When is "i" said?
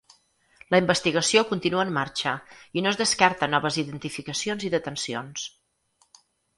2.81-2.85, 4.71-4.77